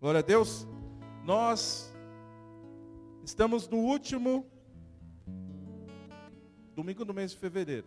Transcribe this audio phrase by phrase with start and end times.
[0.00, 0.66] Glória a Deus.
[1.26, 1.94] Nós
[3.22, 4.46] estamos no último
[6.74, 7.86] domingo do mês de fevereiro.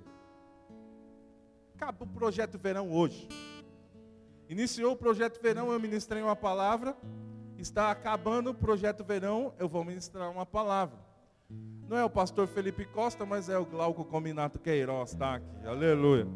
[1.73, 3.27] Acaba o projeto verão hoje.
[4.47, 6.95] Iniciou o projeto verão, eu ministrei uma palavra.
[7.57, 10.99] Está acabando o projeto verão, eu vou ministrar uma palavra.
[11.89, 15.65] Não é o pastor Felipe Costa, mas é o Glauco Cominato Queiroz, tá aqui.
[15.65, 16.27] Aleluia.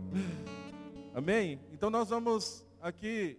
[1.14, 1.62] Amém?
[1.72, 3.38] Então nós vamos aqui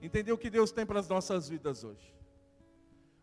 [0.00, 2.14] entender o que Deus tem para as nossas vidas hoje.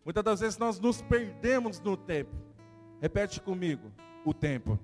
[0.03, 2.35] Muitas das vezes nós nos perdemos no tempo.
[2.99, 3.91] Repete comigo,
[4.25, 4.79] o tempo.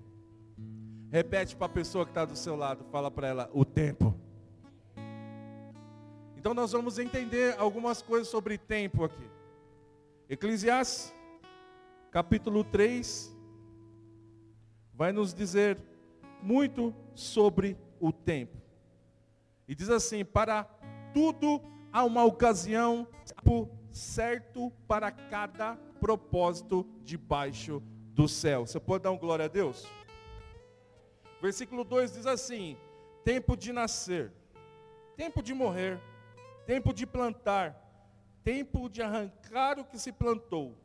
[1.11, 4.15] Repete para a pessoa que está do seu lado, fala para ela, o tempo.
[6.37, 9.29] Então nós vamos entender algumas coisas sobre tempo aqui.
[10.29, 11.13] Eclesiastes,
[12.11, 13.35] capítulo 3,
[14.93, 15.77] vai nos dizer
[16.41, 18.57] muito sobre o tempo.
[19.67, 20.63] E diz assim: para
[21.13, 23.07] tudo há uma ocasião
[23.91, 27.81] certo para cada propósito debaixo
[28.13, 28.65] do céu.
[28.65, 29.87] Você pode dar um glória a Deus?
[31.41, 32.77] Versículo 2 diz assim:
[33.23, 34.31] tempo de nascer,
[35.15, 35.99] tempo de morrer,
[36.65, 37.75] tempo de plantar,
[38.43, 40.77] tempo de arrancar o que se plantou,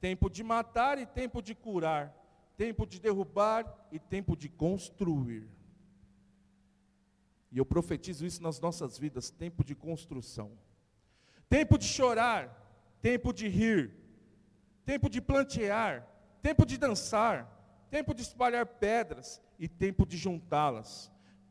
[0.00, 2.14] tempo de matar e tempo de curar,
[2.56, 5.48] tempo de derrubar e tempo de construir.
[7.50, 10.52] E eu profetizo isso nas nossas vidas: tempo de construção,
[11.48, 12.66] tempo de chorar,
[13.00, 13.94] tempo de rir,
[14.84, 16.06] tempo de plantear,
[16.42, 17.50] tempo de dançar,
[17.90, 21.10] tempo de espalhar pedras e tempo de juntá-las,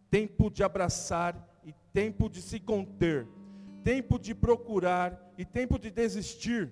[0.10, 3.28] tempo de abraçar e tempo de se conter,
[3.84, 6.72] tempo de procurar e tempo de desistir,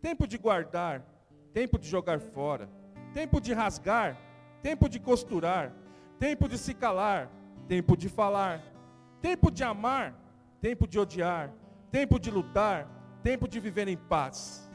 [0.00, 1.04] tempo de guardar,
[1.52, 2.68] tempo de jogar fora,
[3.12, 4.18] tempo de rasgar,
[4.62, 5.72] tempo de costurar,
[6.18, 7.30] tempo de se calar
[7.68, 8.62] tempo de falar,
[9.20, 10.14] tempo de amar,
[10.60, 11.52] tempo de odiar,
[11.90, 12.88] tempo de lutar,
[13.22, 14.70] tempo de viver em paz.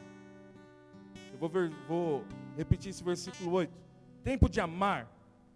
[1.32, 2.24] Eu vou, ver, vou
[2.56, 3.72] repetir esse versículo 8.
[4.22, 5.08] Tempo de amar,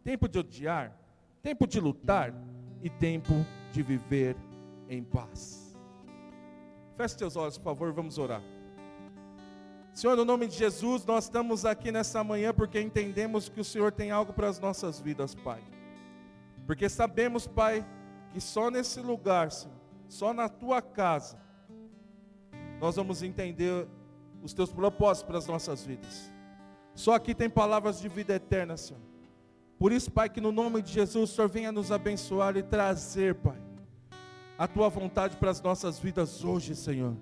[0.03, 0.97] tempo de odiar,
[1.43, 2.33] tempo de lutar
[2.83, 4.37] e tempo de viver
[4.89, 5.77] em paz.
[6.97, 8.43] Feche seus olhos, por favor, vamos orar.
[9.93, 13.93] Senhor, no nome de Jesus, nós estamos aqui nessa manhã porque entendemos que o Senhor
[13.93, 15.63] tem algo para as nossas vidas, Pai.
[16.67, 17.87] Porque sabemos, Pai,
[18.31, 19.77] que só nesse lugar, Senhor,
[20.09, 21.39] só na tua casa,
[22.81, 23.87] nós vamos entender
[24.43, 26.33] os teus propósitos para as nossas vidas.
[26.95, 29.01] Só aqui tem palavras de vida eterna, Senhor.
[29.79, 33.35] Por isso, Pai, que no nome de Jesus, o Senhor venha nos abençoar e trazer,
[33.35, 33.61] Pai,
[34.57, 37.17] a tua vontade para as nossas vidas hoje, Senhor.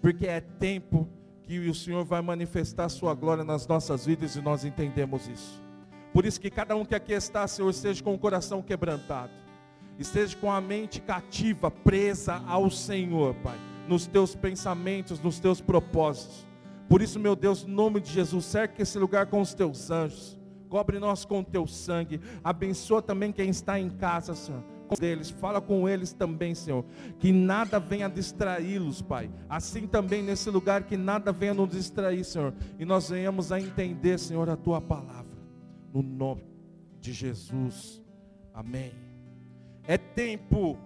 [0.00, 1.08] Porque é tempo
[1.42, 5.67] que o Senhor vai manifestar a sua glória nas nossas vidas e nós entendemos isso.
[6.18, 9.30] Por isso que cada um que aqui está, Senhor, esteja com o coração quebrantado.
[10.00, 13.56] Esteja com a mente cativa, presa ao Senhor, Pai.
[13.86, 16.44] Nos teus pensamentos, nos teus propósitos.
[16.88, 20.36] Por isso, meu Deus, no nome de Jesus, cerca esse lugar com os teus anjos.
[20.68, 22.20] Cobre nós com o teu sangue.
[22.42, 24.64] Abençoa também quem está em casa, Senhor
[24.98, 26.82] deles, fala com eles também, Senhor,
[27.18, 29.30] que nada venha distraí-los, Pai.
[29.46, 34.18] Assim também nesse lugar que nada venha nos distrair, Senhor, e nós venhamos a entender,
[34.18, 35.27] Senhor, a tua palavra
[35.92, 36.44] no nome
[37.00, 38.02] de Jesus.
[38.52, 38.92] Amém.
[39.84, 40.78] É tempo.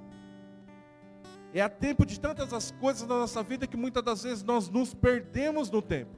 [1.55, 4.69] É a tempo de tantas as coisas na nossa vida que muitas das vezes nós
[4.69, 6.17] nos perdemos no tempo.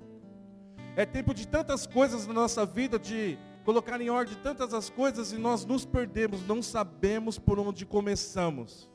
[0.97, 5.33] É tempo de tantas coisas na nossa vida de colocar em ordem tantas as coisas
[5.33, 8.89] e nós nos perdemos, não sabemos por onde começamos.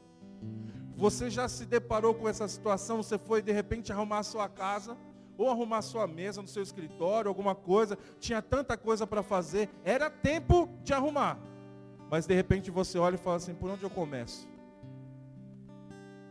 [0.96, 2.98] Você já se deparou com essa situação?
[2.98, 4.98] Você foi de repente arrumar a sua casa
[5.40, 10.10] ou arrumar sua mesa no seu escritório, alguma coisa, tinha tanta coisa para fazer, era
[10.10, 11.40] tempo de arrumar.
[12.12, 14.50] Mas de repente você olha e fala assim: por onde eu começo?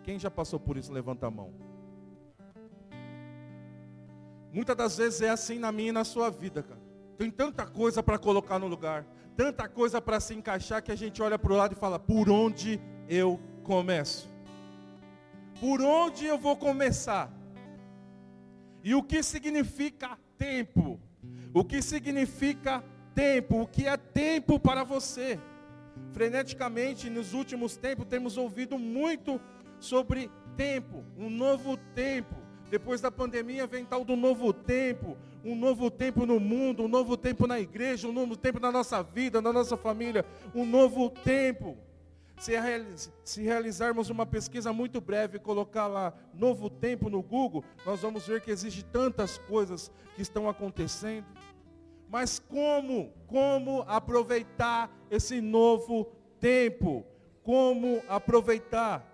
[0.03, 1.55] Quem já passou por isso, levanta a mão.
[4.53, 6.81] Muitas das vezes é assim na minha e na sua vida, cara.
[7.17, 11.23] Tem tanta coisa para colocar no lugar, tanta coisa para se encaixar que a gente
[11.23, 14.29] olha para o lado e fala: por onde eu começo?
[15.59, 17.38] Por onde eu vou começar?
[18.83, 21.01] E o que significa tempo?
[21.53, 22.85] O que significa
[23.15, 23.63] tempo?
[23.63, 25.39] O que é tempo para você?
[26.13, 29.41] Freneticamente, nos últimos tempos, temos ouvido muito
[29.81, 32.35] sobre tempo, um novo tempo.
[32.71, 37.17] Depois da pandemia vem tal do novo tempo, um novo tempo no mundo, um novo
[37.17, 41.79] tempo na igreja, um novo tempo na nossa vida, na nossa família, um novo tempo.
[42.39, 42.53] Se,
[43.25, 48.27] se realizarmos uma pesquisa muito breve e colocar lá novo tempo no Google, nós vamos
[48.27, 51.27] ver que existe tantas coisas que estão acontecendo.
[52.09, 56.07] Mas como, como aproveitar esse novo
[56.41, 57.05] tempo?
[57.43, 59.05] Como aproveitar?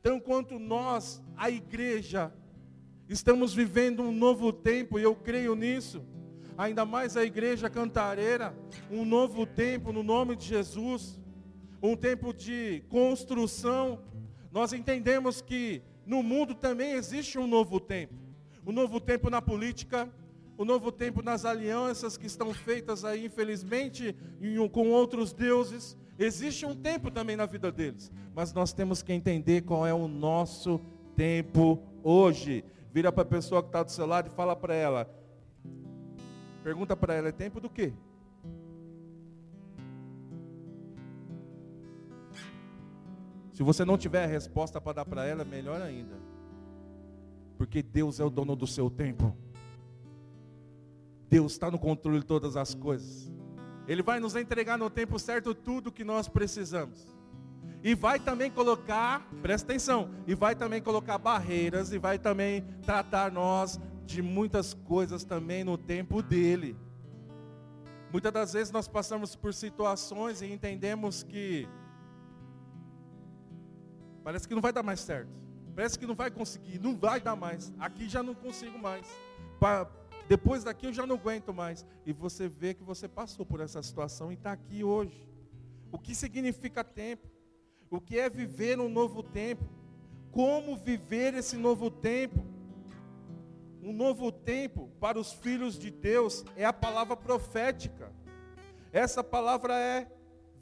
[0.00, 2.32] Então, quanto nós, a igreja,
[3.08, 6.04] estamos vivendo um novo tempo, e eu creio nisso,
[6.56, 8.54] ainda mais a igreja cantareira,
[8.90, 11.20] um novo tempo no nome de Jesus,
[11.86, 14.00] um tempo de construção.
[14.50, 18.14] Nós entendemos que no mundo também existe um novo tempo.
[18.66, 20.08] Um novo tempo na política,
[20.58, 24.16] um novo tempo nas alianças que estão feitas aí, infelizmente,
[24.72, 25.94] com outros deuses.
[26.18, 28.10] Existe um tempo também na vida deles.
[28.34, 30.80] Mas nós temos que entender qual é o nosso
[31.14, 32.64] tempo hoje.
[32.94, 35.10] Vira para a pessoa que está do seu lado e fala para ela.
[36.62, 37.92] Pergunta para ela, é tempo do quê?
[43.54, 46.16] Se você não tiver a resposta para dar para ela, melhor ainda.
[47.56, 49.34] Porque Deus é o dono do seu tempo.
[51.30, 53.32] Deus está no controle de todas as coisas.
[53.86, 57.06] Ele vai nos entregar no tempo certo tudo que nós precisamos.
[57.80, 63.30] E vai também colocar, presta atenção, e vai também colocar barreiras e vai também tratar
[63.30, 66.76] nós de muitas coisas também no tempo dele.
[68.10, 71.68] Muitas das vezes nós passamos por situações e entendemos que
[74.24, 75.30] parece que não vai dar mais certo.
[75.74, 77.72] Parece que não vai conseguir, não vai dar mais.
[77.78, 79.06] Aqui já não consigo mais.
[80.28, 81.84] Depois daqui eu já não aguento mais.
[82.06, 85.28] E você vê que você passou por essa situação e está aqui hoje.
[85.92, 87.28] O que significa tempo?
[87.90, 89.64] O que é viver um novo tempo?
[90.30, 92.44] Como viver esse novo tempo?
[93.82, 98.10] Um novo tempo para os filhos de Deus é a palavra profética.
[98.92, 100.10] Essa palavra é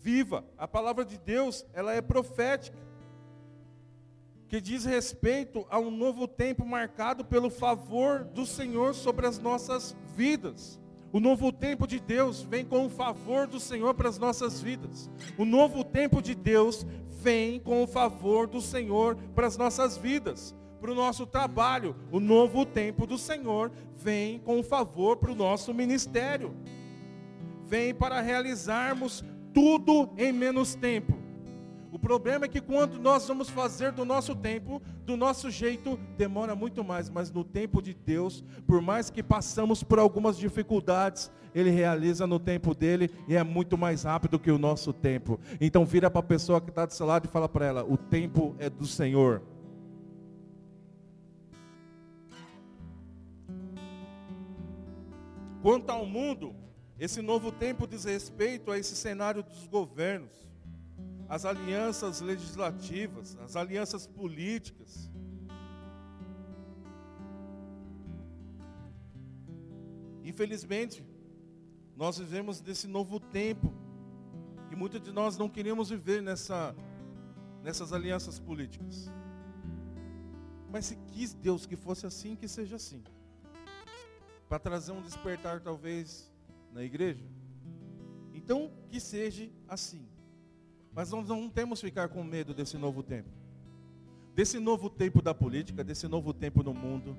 [0.01, 0.45] viva.
[0.59, 2.77] A palavra de Deus, ela é profética
[4.53, 9.97] que diz respeito a um novo tempo marcado pelo favor do Senhor sobre as nossas
[10.15, 10.79] vidas.
[11.11, 15.11] O novo tempo de Deus vem com o favor do Senhor para as nossas vidas.
[15.39, 20.55] O novo tempo de Deus vem com o favor do Senhor para as nossas vidas,
[20.83, 21.97] para o nosso trabalho.
[22.11, 26.55] O novo tempo do Senhor vem com o favor para o nosso ministério.
[27.65, 29.25] Vem para realizarmos
[29.55, 31.22] tudo em menos tempo.
[31.93, 36.57] O problema é que quando nós vamos fazer do nosso tempo, do nosso jeito, demora
[36.57, 37.11] muito mais.
[37.11, 42.39] Mas no tempo de Deus, por mais que passamos por algumas dificuldades, Ele realiza no
[42.39, 45.39] tempo dele e é muito mais rápido que o nosso tempo.
[45.61, 47.99] Então vira para a pessoa que está do seu lado e fala para ela: o
[47.99, 49.43] tempo é do Senhor.
[55.61, 56.57] Quanto ao mundo,
[56.99, 60.52] esse novo tempo diz respeito a esse cenário dos governos
[61.33, 65.11] as alianças legislativas, as alianças políticas.
[70.23, 71.03] Infelizmente,
[71.97, 73.73] nós vivemos nesse novo tempo
[74.71, 76.77] e muitos de nós não queremos viver nessa,
[77.63, 79.11] nessas alianças políticas.
[80.71, 83.03] Mas se quis Deus que fosse assim, que seja assim.
[84.51, 86.31] Para trazer um despertar talvez
[86.71, 87.25] na igreja.
[88.35, 90.12] Então, que seja assim.
[90.95, 93.31] Mas nós não temos que ficar com medo desse novo tempo.
[94.35, 97.17] Desse novo tempo da política, desse novo tempo no mundo.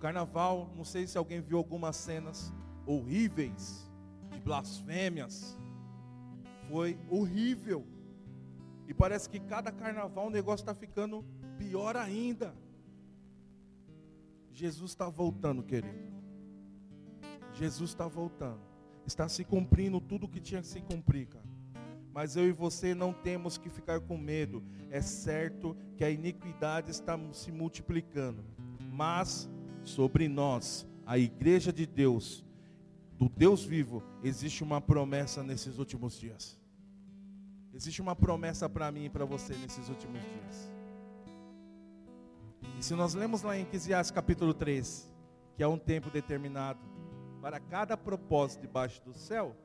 [0.00, 2.52] Carnaval, não sei se alguém viu algumas cenas
[2.86, 3.88] horríveis
[4.32, 5.58] de blasfêmias.
[6.68, 7.86] Foi horrível.
[8.88, 11.24] E parece que cada carnaval o negócio está ficando
[11.58, 12.54] pior ainda.
[14.52, 16.10] Jesus está voltando, querido.
[17.54, 18.60] Jesus está voltando.
[19.06, 21.39] Está se cumprindo tudo o que tinha que se cumprir, cara.
[22.20, 24.62] Mas eu e você não temos que ficar com medo.
[24.90, 28.44] É certo que a iniquidade está se multiplicando.
[28.92, 29.48] Mas
[29.84, 32.44] sobre nós, a igreja de Deus,
[33.16, 36.60] do Deus vivo, existe uma promessa nesses últimos dias.
[37.72, 40.70] Existe uma promessa para mim e para você nesses últimos dias.
[42.78, 45.10] E se nós lemos lá em Eclesiastes capítulo 3,
[45.56, 46.80] que é um tempo determinado
[47.40, 49.56] para cada propósito debaixo do céu,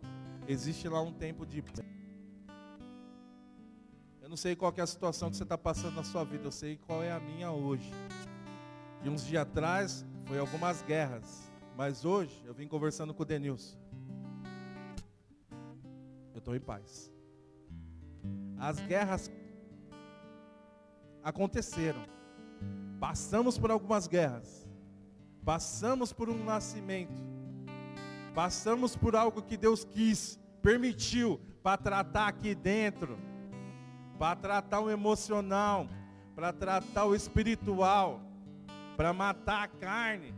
[0.47, 1.61] existe lá um tempo de
[4.25, 6.51] eu não sei qual é a situação que você está passando na sua vida, eu
[6.51, 7.91] sei qual é a minha hoje.
[9.03, 13.77] E uns dias atrás foi algumas guerras, mas hoje eu vim conversando com o Denilson.
[16.33, 17.11] Eu estou em paz.
[18.57, 19.29] As guerras
[21.23, 22.03] aconteceram.
[22.99, 24.67] Passamos por algumas guerras.
[25.45, 27.13] Passamos por um nascimento.
[28.33, 33.19] Passamos por algo que Deus quis, permitiu para tratar aqui dentro
[34.17, 35.87] para tratar o emocional,
[36.35, 38.21] para tratar o espiritual,
[38.95, 40.33] para matar a carne.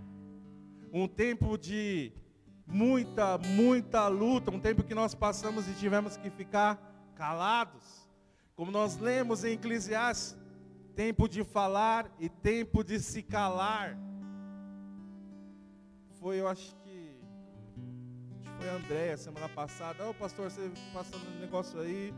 [0.92, 2.12] Um tempo de
[2.66, 6.80] muita, muita luta, um tempo que nós passamos e tivemos que ficar
[7.16, 8.10] calados.
[8.56, 10.38] Como nós lemos em Eclesiastes
[10.96, 13.96] tempo de falar e tempo de se calar.
[16.20, 17.16] Foi, eu acho que,
[18.32, 20.08] acho que foi a Andréia semana passada.
[20.08, 22.12] Ô oh, pastor, você passando um negócio aí.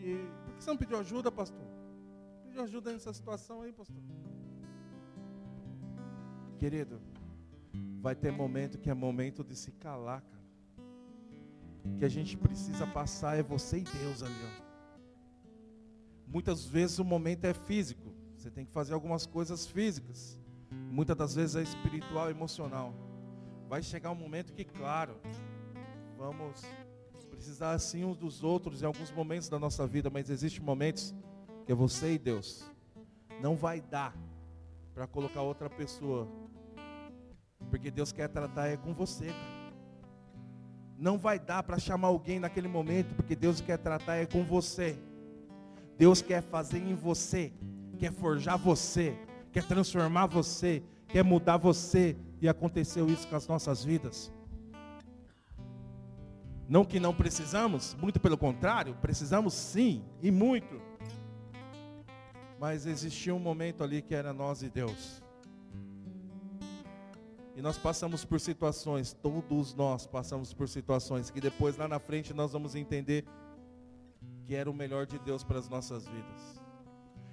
[0.00, 0.26] E
[0.58, 1.66] que você não pediu ajuda, pastor?
[2.44, 4.02] Pediu ajuda nessa situação aí, pastor.
[6.58, 7.00] Querido,
[8.00, 10.38] vai ter momento que é momento de se calar, cara.
[11.96, 14.68] Que a gente precisa passar é você e Deus ali, ó.
[16.26, 18.12] Muitas vezes o momento é físico.
[18.36, 20.38] Você tem que fazer algumas coisas físicas.
[20.70, 22.92] Muitas das vezes é espiritual, emocional.
[23.68, 25.20] Vai chegar um momento que, claro,
[26.16, 26.62] vamos
[27.38, 31.14] precisar assim uns dos outros em alguns momentos da nossa vida, mas existem momentos
[31.64, 32.68] que é você e Deus.
[33.40, 34.12] Não vai dar
[34.92, 36.26] para colocar outra pessoa.
[37.70, 39.58] Porque Deus quer tratar é com você, cara.
[40.98, 44.98] Não vai dar para chamar alguém naquele momento, porque Deus quer tratar é com você.
[45.96, 47.52] Deus quer fazer em você,
[47.98, 49.16] quer forjar você,
[49.52, 52.16] quer transformar você, quer mudar você.
[52.40, 54.32] E aconteceu isso com as nossas vidas.
[56.68, 60.80] Não que não precisamos, muito pelo contrário, precisamos sim, e muito.
[62.60, 65.22] Mas existia um momento ali que era nós e Deus.
[67.56, 72.34] E nós passamos por situações, todos nós passamos por situações que depois lá na frente
[72.34, 73.24] nós vamos entender
[74.44, 76.60] que era o melhor de Deus para as nossas vidas.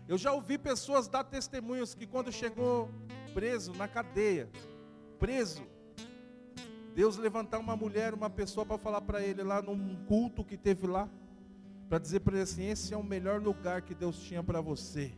[0.07, 2.89] Eu já ouvi pessoas dar testemunhos que quando chegou
[3.33, 4.49] preso na cadeia,
[5.19, 5.61] preso,
[6.95, 10.87] Deus levantar uma mulher, uma pessoa para falar para ele lá num culto que teve
[10.87, 11.09] lá,
[11.89, 15.13] para dizer para ele assim: esse é o melhor lugar que Deus tinha para você.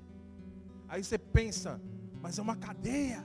[0.89, 1.79] Aí você pensa,
[2.19, 3.24] mas é uma cadeia.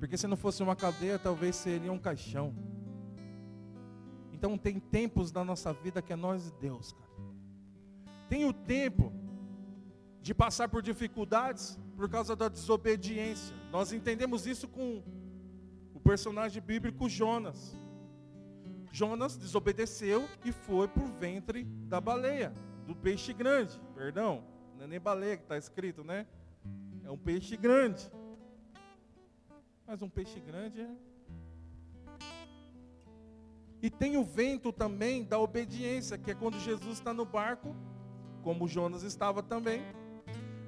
[0.00, 2.52] Porque se não fosse uma cadeia, talvez seria um caixão.
[4.32, 7.12] Então tem tempos na nossa vida que é nós e Deus, cara.
[8.28, 9.12] Tem o tempo
[10.20, 13.54] de passar por dificuldades por causa da desobediência.
[13.70, 15.00] Nós entendemos isso com
[16.14, 17.76] personagem bíblico Jonas.
[18.92, 22.54] Jonas desobedeceu e foi para o ventre da baleia,
[22.86, 23.80] do peixe grande.
[23.96, 24.44] Perdão,
[24.76, 26.24] não é nem baleia que está escrito, né?
[27.02, 28.08] É um peixe grande.
[29.84, 30.90] Mas um peixe grande é.
[33.82, 37.74] E tem o vento também da obediência, que é quando Jesus está no barco
[38.44, 39.82] como Jonas estava também.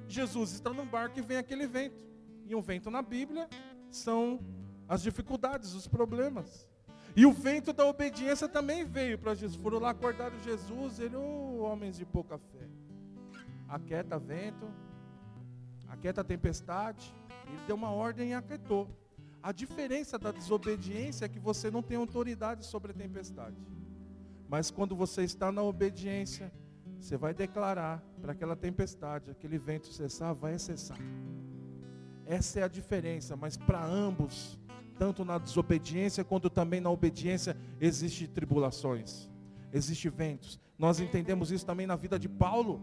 [0.09, 2.05] Jesus está num barco e vem aquele vento.
[2.45, 3.47] E um vento na Bíblia
[3.89, 4.41] são
[4.87, 6.69] as dificuldades, os problemas.
[7.15, 9.59] E o vento da obediência também veio para Jesus.
[9.61, 12.67] Foram lá acordar Jesus, ele, oh, homens de pouca fé.
[13.67, 14.67] Aquieta vento,
[15.87, 17.13] aquieta tempestade.
[17.47, 18.87] Ele deu uma ordem e aquietou.
[19.41, 23.55] A diferença da desobediência é que você não tem autoridade sobre a tempestade.
[24.47, 26.51] Mas quando você está na obediência,
[26.99, 30.97] você vai declarar para aquela tempestade, aquele vento cessar, vai cessar.
[32.25, 34.59] Essa é a diferença, mas para ambos,
[34.97, 39.29] tanto na desobediência quanto também na obediência, existem tribulações,
[39.71, 40.59] existem ventos.
[40.77, 42.81] Nós entendemos isso também na vida de Paulo.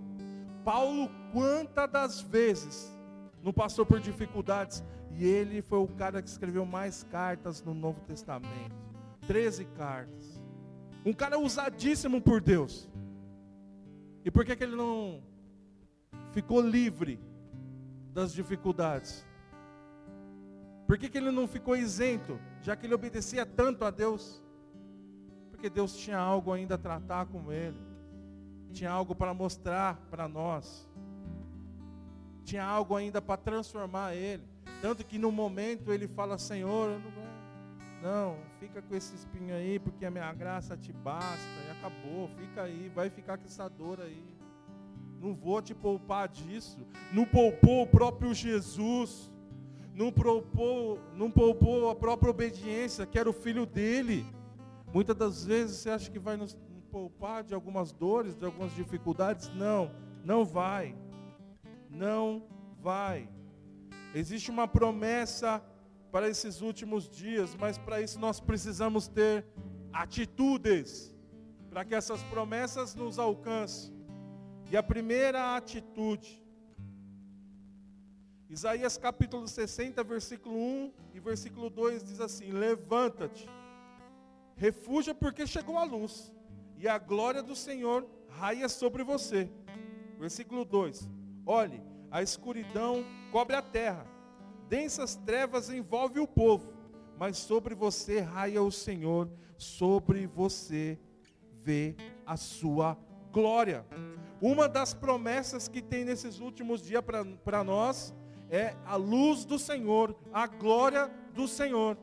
[0.64, 2.94] Paulo, quantas das vezes
[3.42, 8.00] não passou por dificuldades, e ele foi o cara que escreveu mais cartas no Novo
[8.00, 8.74] Testamento.
[9.26, 10.40] 13 cartas.
[11.04, 12.88] Um cara usadíssimo por Deus.
[14.24, 15.22] E por que, que ele não
[16.32, 17.20] ficou livre
[18.12, 19.24] das dificuldades?
[20.86, 24.42] Por que, que ele não ficou isento, já que ele obedecia tanto a Deus?
[25.50, 27.80] Porque Deus tinha algo ainda a tratar com ele,
[28.72, 30.88] tinha algo para mostrar para nós,
[32.44, 34.42] tinha algo ainda para transformar ele.
[34.82, 37.24] Tanto que no momento ele fala: Senhor, não,
[38.02, 42.64] não, fica com esse espinho aí, porque a minha graça te basta, e acabou, fica
[42.64, 44.22] aí, vai ficar com essa dor aí.
[45.18, 46.86] Não vou te poupar disso.
[47.10, 49.32] Não poupou o próprio Jesus.
[49.94, 54.26] Não poupou, não poupou a própria obediência, que era o filho dele.
[54.92, 56.58] Muitas das vezes você acha que vai nos
[56.90, 59.48] poupar de algumas dores, de algumas dificuldades.
[59.54, 59.90] Não,
[60.24, 60.96] não vai.
[61.88, 62.42] Não
[62.82, 63.28] vai.
[64.12, 65.62] Existe uma promessa
[66.10, 69.44] para esses últimos dias, mas para isso nós precisamos ter
[69.92, 71.12] atitudes,
[71.70, 73.92] para que essas promessas nos alcancem.
[74.70, 76.43] E a primeira atitude,
[78.48, 83.48] Isaías capítulo 60, versículo 1 e versículo 2 diz assim: Levanta-te,
[84.54, 86.32] refúgia porque chegou a luz,
[86.76, 89.50] e a glória do Senhor raia sobre você.
[90.18, 91.08] Versículo 2:
[91.46, 94.06] Olhe, a escuridão cobre a terra,
[94.68, 96.70] densas trevas envolve o povo,
[97.18, 100.98] mas sobre você raia o Senhor, sobre você
[101.62, 101.96] vê
[102.26, 102.98] a sua
[103.32, 103.86] glória.
[104.40, 107.02] Uma das promessas que tem nesses últimos dias
[107.42, 108.14] para nós
[108.54, 111.98] é a luz do Senhor, a glória do Senhor.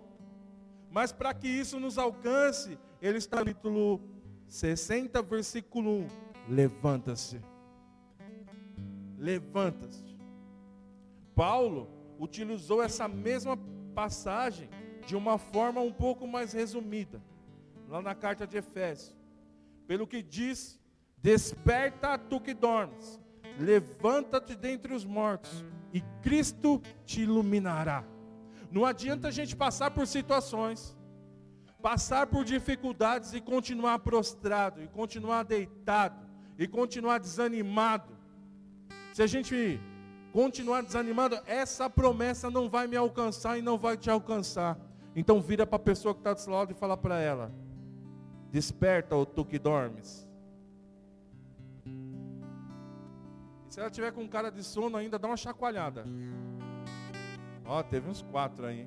[0.91, 4.01] Mas para que isso nos alcance, ele está no capítulo
[4.47, 6.07] 60, versículo 1.
[6.49, 7.39] Levanta-se.
[9.17, 10.03] Levanta-se.
[11.33, 11.87] Paulo
[12.19, 13.57] utilizou essa mesma
[13.95, 14.69] passagem
[15.07, 17.21] de uma forma um pouco mais resumida,
[17.87, 19.15] lá na carta de Efésios.
[19.87, 20.77] Pelo que diz:
[21.17, 23.21] Desperta tu que dormes,
[23.57, 25.63] levanta-te dentre os mortos,
[25.93, 28.03] e Cristo te iluminará.
[28.71, 30.97] Não adianta a gente passar por situações,
[31.81, 36.25] passar por dificuldades e continuar prostrado, e continuar deitado,
[36.57, 38.15] e continuar desanimado.
[39.13, 39.79] Se a gente
[40.31, 44.79] continuar desanimado, essa promessa não vai me alcançar e não vai te alcançar.
[45.13, 47.51] Então vira para a pessoa que está do seu lado e fala para ela:
[48.49, 50.30] Desperta, ou tu que dormes.
[53.71, 56.03] Se ela tiver com cara de sono ainda, dá uma chacoalhada.
[57.63, 58.85] Ó, teve uns quatro aí.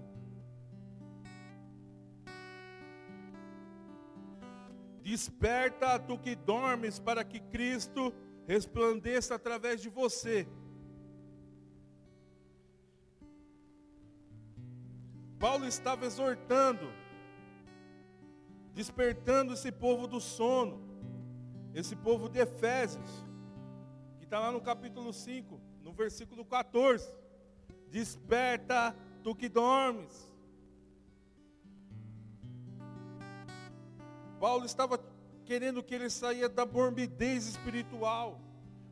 [5.00, 8.12] Desperta, tu que dormes, para que Cristo
[8.46, 10.46] resplandeça através de você.
[15.38, 16.92] Paulo estava exortando,
[18.74, 20.78] despertando esse povo do sono,
[21.74, 23.24] esse povo de Efésios,
[24.24, 27.06] que está lá no capítulo 5, no versículo 14.
[27.90, 30.30] Desperta, tu que dormes.
[34.40, 34.98] Paulo estava
[35.44, 38.40] querendo que ele saia da morbidez espiritual.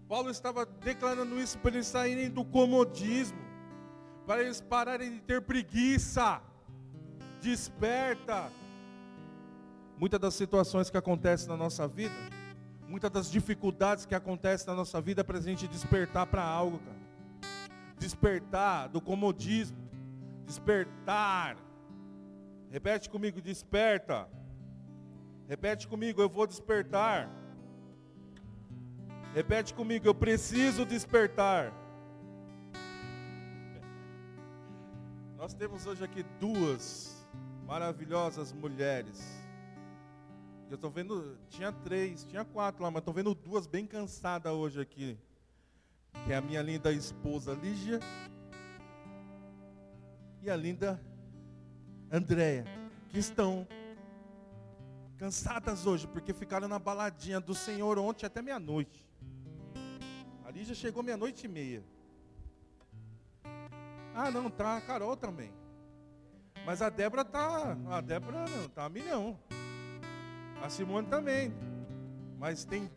[0.06, 3.42] Paulo estava declarando isso para eles saírem do comodismo
[4.26, 6.40] para eles pararem de ter preguiça.
[7.40, 8.52] Desperta.
[9.98, 12.14] Muitas das situações que acontecem na nossa vida,
[12.92, 16.78] muitas das dificuldades que acontecem na nossa vida, é para a gente despertar para algo,
[16.78, 17.02] cara.
[17.98, 19.78] Despertar do comodismo.
[20.44, 21.56] Despertar.
[22.70, 24.28] Repete comigo, desperta.
[25.48, 27.30] Repete comigo, eu vou despertar.
[29.34, 31.72] Repete comigo, eu preciso despertar.
[35.38, 37.26] Nós temos hoje aqui duas
[37.66, 39.41] maravilhosas mulheres.
[40.72, 44.80] Eu estou vendo, tinha três, tinha quatro lá, mas estou vendo duas bem cansadas hoje
[44.80, 45.18] aqui.
[46.24, 48.00] Que é a minha linda esposa Lígia
[50.40, 50.98] e a linda
[52.10, 52.64] Andréia,
[53.10, 53.68] que estão
[55.18, 59.06] cansadas hoje, porque ficaram na baladinha do Senhor ontem até meia-noite.
[60.42, 61.84] A Lígia chegou meia-noite e meia.
[64.14, 65.52] Ah, não, tá a Carol também.
[66.64, 67.76] Mas a Débora tá.
[67.90, 69.38] A Débora não, tá a milhão.
[70.62, 71.52] A Simone também.
[72.38, 72.88] Mas tem.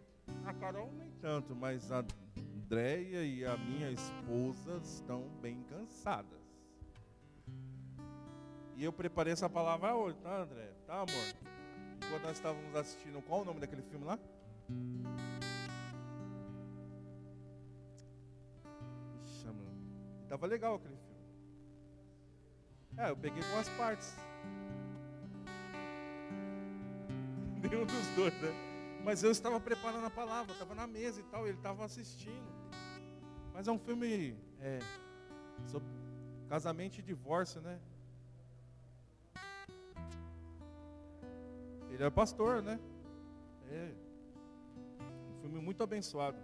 [0.45, 2.05] A Carol nem tanto, mas a
[2.55, 6.39] Andréia e a minha esposa estão bem cansadas.
[8.75, 10.71] E eu preparei essa palavra hoje, tá, André?
[10.85, 11.07] Tá, amor?
[12.09, 14.19] Quando nós estávamos assistindo, qual o nome daquele filme lá?
[19.43, 19.71] Mano.
[20.27, 21.15] Tava legal aquele filme.
[22.97, 24.15] É, eu peguei com as partes.
[27.69, 28.53] Nenhum dos dois, né?
[29.03, 32.47] Mas eu estava preparando a palavra, estava na mesa e tal, ele estava assistindo.
[33.53, 34.79] Mas é um filme é,
[35.65, 35.87] sobre
[36.47, 37.79] casamento e divórcio, né?
[41.89, 42.79] Ele é pastor, né?
[43.71, 43.91] É.
[45.31, 46.37] Um filme muito abençoado.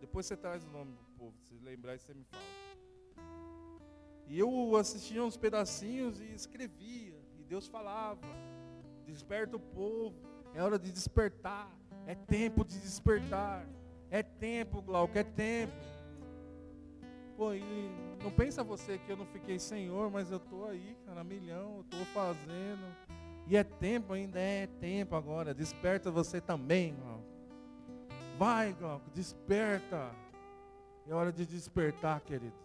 [0.00, 2.42] Depois você traz o nome do povo, se lembrar e você me fala.
[4.26, 7.18] E eu assistia uns pedacinhos e escrevia.
[7.38, 8.26] E Deus falava:
[9.06, 10.37] Desperta o povo.
[10.54, 11.70] É hora de despertar.
[12.06, 13.66] É tempo de despertar.
[14.10, 15.72] É tempo, Glauco, é tempo.
[17.36, 17.62] Pô, e
[18.22, 21.80] não pensa você que eu não fiquei senhor, mas eu estou aí, cara, milhão, eu
[21.82, 22.84] estou fazendo.
[23.46, 25.54] E é tempo ainda, é tempo agora.
[25.54, 27.24] Desperta você também, Glauco.
[28.38, 30.10] Vai, Glauco, desperta.
[31.06, 32.56] É hora de despertar, querido.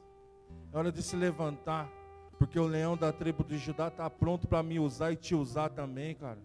[0.71, 1.89] É hora de se levantar.
[2.37, 5.69] Porque o leão da tribo de Judá está pronto para me usar e te usar
[5.69, 6.39] também, cara.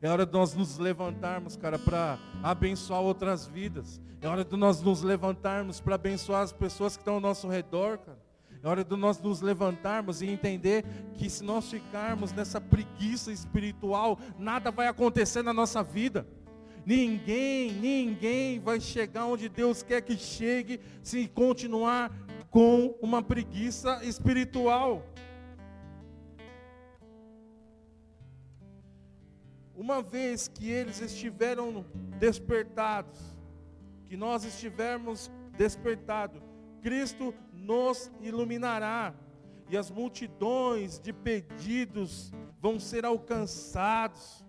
[0.00, 4.00] É hora de nós nos levantarmos, cara, para abençoar outras vidas.
[4.20, 7.98] É hora de nós nos levantarmos para abençoar as pessoas que estão ao nosso redor,
[7.98, 8.18] cara.
[8.62, 14.16] É hora de nós nos levantarmos e entender que se nós ficarmos nessa preguiça espiritual,
[14.38, 16.24] nada vai acontecer na nossa vida.
[16.86, 22.12] Ninguém, ninguém vai chegar onde Deus quer que chegue se continuar
[22.50, 25.11] com uma preguiça espiritual.
[29.74, 31.84] Uma vez que eles estiveram
[32.18, 33.18] despertados,
[34.06, 36.42] que nós estivermos despertado,
[36.82, 39.14] Cristo nos iluminará
[39.70, 42.30] e as multidões de pedidos
[42.60, 44.44] vão ser alcançados,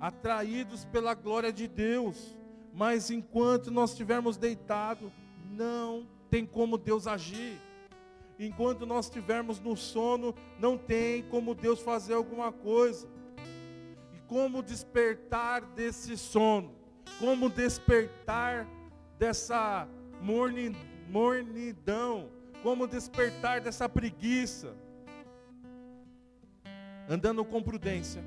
[0.00, 2.36] atraídos pela glória de Deus.
[2.72, 5.12] Mas enquanto nós estivermos deitados,
[5.50, 7.60] não tem como Deus agir.
[8.38, 13.08] Enquanto nós estivermos no sono, não tem como Deus fazer alguma coisa.
[14.28, 16.74] Como despertar desse sono?
[17.18, 18.66] Como despertar
[19.18, 19.88] dessa
[21.08, 22.30] mornidão?
[22.62, 24.76] Como despertar dessa preguiça?
[27.08, 28.24] Andando com prudência,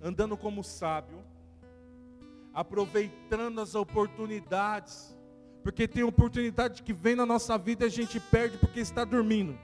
[0.00, 1.24] andando como sábio,
[2.54, 5.18] aproveitando as oportunidades
[5.62, 9.58] porque tem oportunidade que vem na nossa vida e a gente perde porque está dormindo.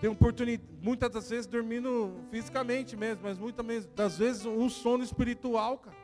[0.00, 5.78] Tem oportunidade, muitas das vezes dormindo fisicamente mesmo, mas muitas das vezes um sono espiritual,
[5.78, 5.96] cara.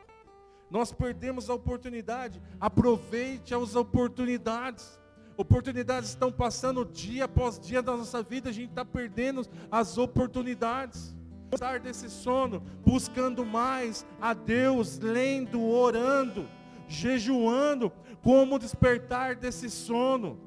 [0.69, 2.41] Nós perdemos a oportunidade.
[2.59, 4.99] Aproveite as oportunidades.
[5.35, 11.15] Oportunidades estão passando dia após dia da nossa vida, a gente está perdendo as oportunidades.
[11.51, 16.45] Estar desse sono, buscando mais a Deus, lendo, orando,
[16.89, 17.89] jejuando,
[18.21, 20.37] como despertar desse sono,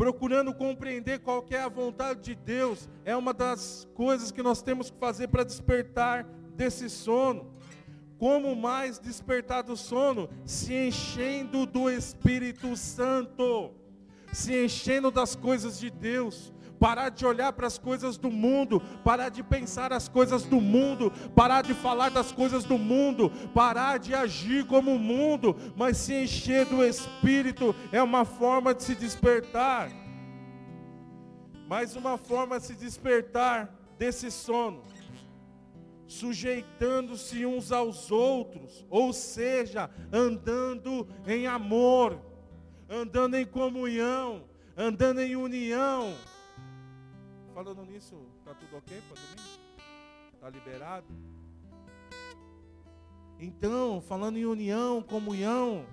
[0.00, 4.90] procurando compreender qual é a vontade de Deus, é uma das coisas que nós temos
[4.90, 6.24] que fazer para despertar
[6.56, 7.52] desse sono.
[8.16, 10.30] Como mais despertar do sono?
[10.42, 13.72] Se enchendo do Espírito Santo,
[14.32, 19.28] se enchendo das coisas de Deus, parar de olhar para as coisas do mundo, parar
[19.28, 24.14] de pensar as coisas do mundo, parar de falar das coisas do mundo, parar de
[24.14, 29.90] agir como o mundo, mas se encher do Espírito é uma forma de se despertar.
[31.68, 34.82] Mais uma forma de se despertar desse sono,
[36.06, 42.18] sujeitando-se uns aos outros, ou seja, andando em amor,
[42.88, 44.44] andando em comunhão,
[44.76, 46.14] andando em união,
[47.62, 50.40] Falando nisso, tá tudo ok para domingo?
[50.40, 51.06] Tá liberado?
[53.38, 55.84] Então, falando em união, comunhão,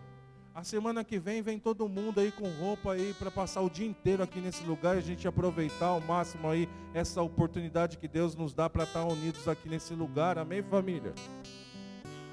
[0.56, 3.86] a semana que vem vem todo mundo aí com roupa aí para passar o dia
[3.86, 8.34] inteiro aqui nesse lugar e a gente aproveitar ao máximo aí essa oportunidade que Deus
[8.34, 10.38] nos dá para estar tá unidos aqui nesse lugar.
[10.38, 11.13] Amém, família?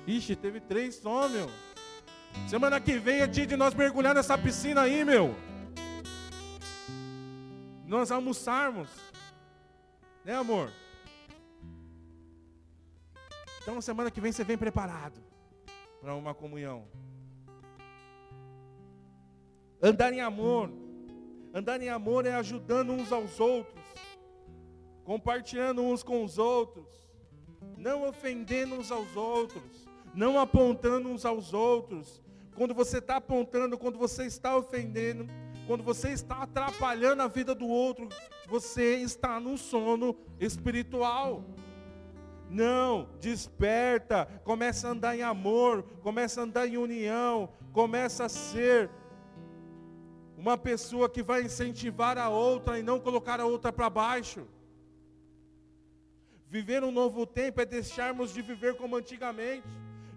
[0.07, 1.51] Ixi, teve três só, meu.
[2.47, 5.35] Semana que vem é dia de nós mergulhar nessa piscina aí, meu.
[7.85, 9.14] Nós almoçarmos.
[10.25, 10.73] Né, amor?
[13.61, 15.21] Então, semana que vem você vem preparado
[16.01, 16.87] para uma comunhão.
[19.83, 20.71] Andar em amor.
[21.53, 23.85] Andar em amor é ajudando uns aos outros,
[25.05, 26.89] compartilhando uns com os outros,
[27.77, 32.21] não ofendendo uns aos outros, não apontando uns aos outros.
[32.57, 35.29] Quando você está apontando, quando você está ofendendo,
[35.67, 38.09] quando você está atrapalhando a vida do outro,
[38.47, 41.45] você está num sono espiritual.
[42.51, 48.91] Não, desperta, começa a andar em amor, começa a andar em união, começa a ser
[50.37, 54.47] uma pessoa que vai incentivar a outra e não colocar a outra para baixo.
[56.49, 59.67] Viver um novo tempo é deixarmos de viver como antigamente.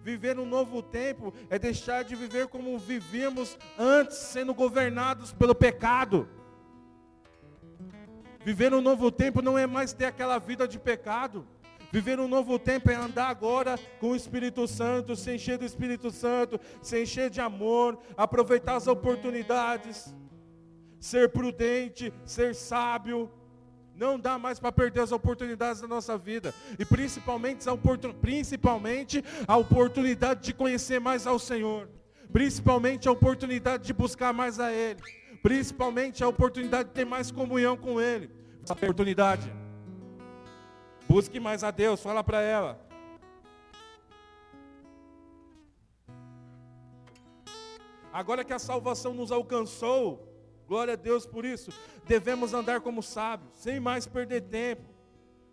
[0.08, 6.30] Viver um novo tempo é deixar de viver como vivíamos antes, sendo governados pelo pecado.
[8.42, 11.46] Viver um novo tempo não é mais ter aquela vida de pecado.
[11.92, 16.10] Viver um novo tempo é andar agora com o Espírito Santo, se encher do Espírito
[16.10, 20.16] Santo, se encher de amor, aproveitar as oportunidades,
[21.02, 23.30] ser prudente, ser sábio,
[23.98, 26.54] não dá mais para perder as oportunidades da nossa vida.
[26.78, 28.14] E principalmente a, oportun...
[28.14, 31.90] principalmente a oportunidade de conhecer mais ao Senhor.
[32.32, 35.02] Principalmente a oportunidade de buscar mais a Ele.
[35.42, 38.30] Principalmente a oportunidade de ter mais comunhão com Ele.
[38.64, 39.52] Essa oportunidade.
[41.08, 42.88] Busque mais a Deus, fala para ela.
[48.12, 50.37] Agora que a salvação nos alcançou,
[50.68, 51.72] Glória a Deus por isso.
[52.06, 54.84] Devemos andar como sábios, sem mais perder tempo,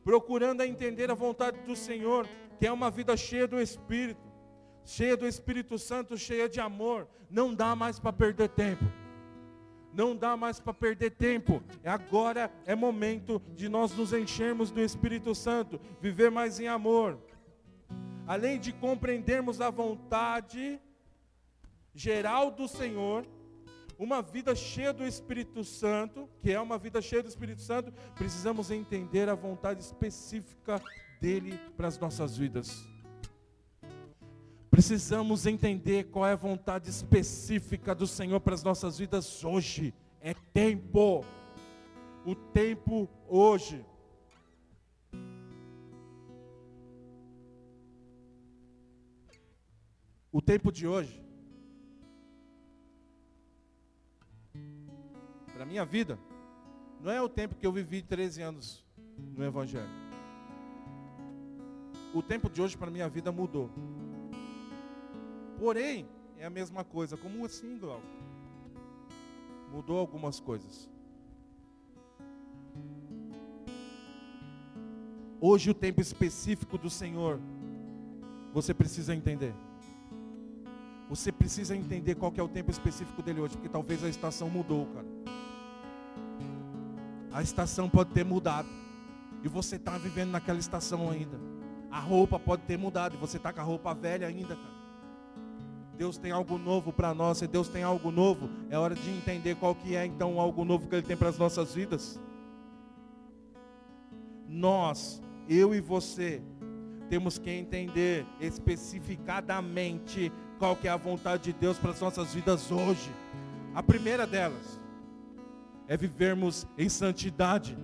[0.02, 2.26] procurando entender a vontade do Senhor,
[2.58, 4.20] que é uma vida cheia do Espírito,
[4.84, 7.06] cheia do Espírito Santo, cheia de amor.
[7.30, 8.84] Não dá mais para perder tempo.
[9.92, 11.62] Não dá mais para perder tempo.
[11.84, 17.16] Agora é momento de nós nos enchermos do Espírito Santo, viver mais em amor.
[18.26, 20.80] Além de compreendermos a vontade
[21.94, 23.24] geral do Senhor,
[23.98, 28.70] uma vida cheia do Espírito Santo, que é uma vida cheia do Espírito Santo, precisamos
[28.70, 30.80] entender a vontade específica
[31.20, 32.86] dele para as nossas vidas.
[34.70, 39.94] Precisamos entender qual é a vontade específica do Senhor para as nossas vidas hoje.
[40.20, 41.24] É tempo.
[42.26, 43.86] O tempo hoje.
[50.32, 51.23] O tempo de hoje.
[55.64, 56.18] Minha vida,
[57.00, 58.84] não é o tempo que eu vivi 13 anos
[59.18, 59.88] no Evangelho.
[62.14, 63.70] O tempo de hoje para minha vida mudou.
[65.58, 67.16] Porém, é a mesma coisa.
[67.16, 68.06] Como assim, Glauco?
[69.72, 70.88] Mudou algumas coisas.
[75.40, 77.40] Hoje o tempo específico do Senhor,
[78.52, 79.52] você precisa entender.
[81.08, 84.86] Você precisa entender qual é o tempo específico dele hoje, porque talvez a estação mudou,
[84.86, 85.23] cara.
[87.34, 88.68] A estação pode ter mudado.
[89.42, 91.36] E você está vivendo naquela estação ainda.
[91.90, 94.74] A roupa pode ter mudado e você está com a roupa velha ainda, cara.
[95.96, 99.54] Deus tem algo novo para nós, e Deus tem algo novo, é hora de entender
[99.54, 102.20] qual que é então algo novo que Ele tem para as nossas vidas.
[104.48, 106.42] Nós, eu e você,
[107.08, 112.72] temos que entender especificadamente qual que é a vontade de Deus para as nossas vidas
[112.72, 113.12] hoje.
[113.72, 114.83] A primeira delas
[115.88, 117.76] é vivermos em santidade.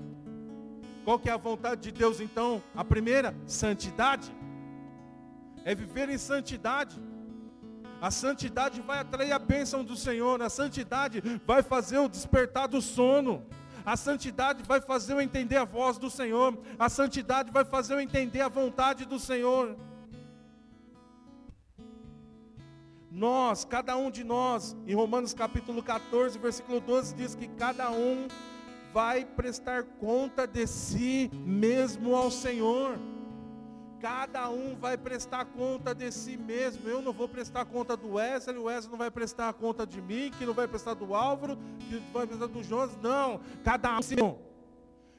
[1.05, 2.63] Qual que é a vontade de Deus então?
[2.75, 4.35] A primeira, santidade.
[5.65, 7.01] É viver em santidade.
[8.01, 12.81] A santidade vai atrair a bênção do Senhor, a santidade vai fazer o despertar do
[12.81, 13.45] sono.
[13.85, 16.59] A santidade vai fazer eu entender a voz do Senhor.
[16.79, 19.77] A santidade vai fazer eu entender a vontade do Senhor.
[23.11, 28.29] Nós, cada um de nós, em Romanos capítulo 14, versículo 12, diz que cada um
[28.93, 32.97] vai prestar conta de si mesmo ao Senhor.
[34.01, 36.89] Cada um vai prestar conta de si mesmo.
[36.89, 40.31] Eu não vou prestar conta do Wesley, o Wesley não vai prestar conta de mim,
[40.39, 42.97] que não vai prestar do Álvaro, que não vai prestar do Jonas.
[43.03, 44.39] Não, cada um.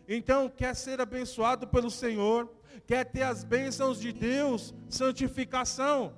[0.07, 2.49] Então, quer ser abençoado pelo Senhor,
[2.87, 6.13] quer ter as bênçãos de Deus, santificação.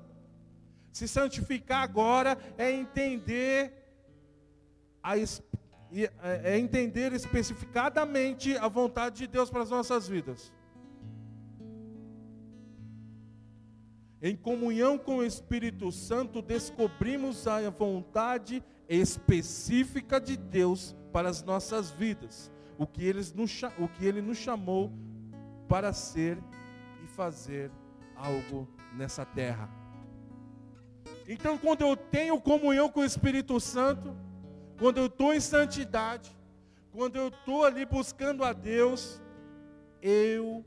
[0.93, 3.73] Se santificar agora é entender
[5.01, 5.27] a, é,
[6.21, 10.53] é entender especificadamente a vontade de Deus para as nossas vidas.
[14.21, 21.89] Em comunhão com o Espírito Santo, descobrimos a vontade específica de Deus para as nossas
[21.89, 24.91] vidas, o que, eles nos, o que Ele nos chamou
[25.67, 26.38] para ser
[27.03, 27.71] e fazer
[28.15, 29.83] algo nessa terra.
[31.28, 34.16] Então, quando eu tenho comunhão com o Espírito Santo,
[34.78, 36.36] quando eu estou em santidade,
[36.92, 39.22] quando eu estou ali buscando a Deus,
[40.02, 40.66] eu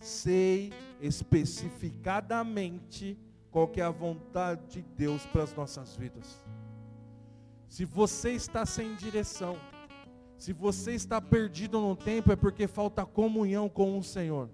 [0.00, 3.18] sei especificadamente
[3.50, 6.44] qual é a vontade de Deus para as nossas vidas.
[7.66, 9.58] Se você está sem direção,
[10.36, 14.48] se você está perdido no tempo, é porque falta comunhão com o Senhor.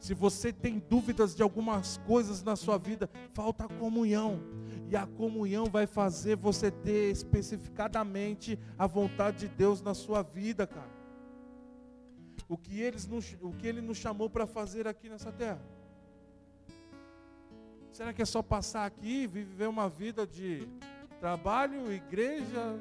[0.00, 4.40] Se você tem dúvidas de algumas coisas na sua vida, falta comunhão.
[4.88, 10.66] E a comunhão vai fazer você ter especificadamente a vontade de Deus na sua vida,
[10.66, 10.90] cara.
[12.48, 15.62] O que, eles nos, o que Ele nos chamou para fazer aqui nessa terra.
[17.92, 20.66] Será que é só passar aqui, viver uma vida de
[21.20, 22.80] trabalho, igreja,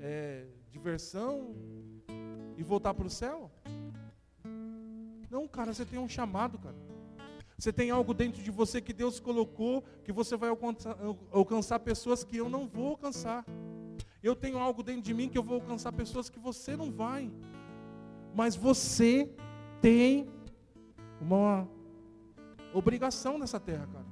[0.00, 1.54] é, diversão
[2.56, 3.50] e voltar para o céu?
[5.30, 6.76] Não, cara, você tem um chamado, cara.
[7.58, 12.36] Você tem algo dentro de você que Deus colocou, que você vai alcançar, pessoas que
[12.36, 13.44] eu não vou alcançar.
[14.22, 17.30] Eu tenho algo dentro de mim que eu vou alcançar pessoas que você não vai.
[18.34, 19.28] Mas você
[19.80, 20.28] tem
[21.20, 21.68] uma
[22.72, 24.06] obrigação nessa terra, cara.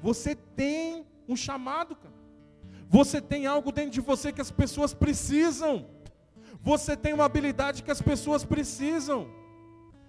[0.00, 2.14] Você tem um chamado, cara.
[2.88, 5.86] Você tem algo dentro de você que as pessoas precisam.
[6.60, 9.28] Você tem uma habilidade que as pessoas precisam.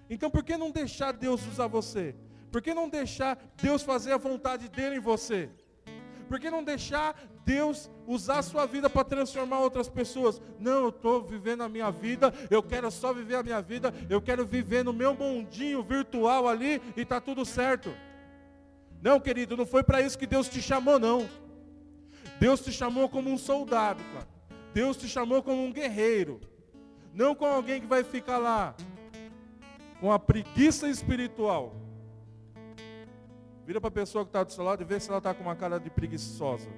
[0.08, 2.14] Então por que não deixar Deus usar você?
[2.50, 5.50] Por que não deixar Deus fazer a vontade dele em você?
[6.28, 7.14] Por que não deixar
[7.44, 10.40] Deus usar a sua vida para transformar outras pessoas?
[10.58, 14.20] Não, eu estou vivendo a minha vida, eu quero só viver a minha vida, eu
[14.20, 17.94] quero viver no meu mundinho virtual ali e está tudo certo.
[19.00, 21.28] Não, querido, não foi para isso que Deus te chamou, não.
[22.40, 24.28] Deus te chamou como um soldado, cara.
[24.74, 26.40] Deus te chamou como um guerreiro.
[27.14, 28.74] Não como alguém que vai ficar lá
[30.00, 31.74] com a preguiça espiritual.
[33.64, 35.42] Vira para a pessoa que está do seu lado e vê se ela está com
[35.42, 36.70] uma cara de preguiçosa.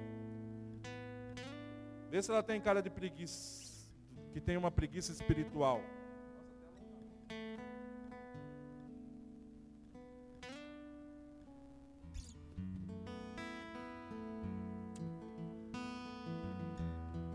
[2.09, 3.87] Vê se ela tem cara de preguiça,
[4.33, 5.81] que tem uma preguiça espiritual.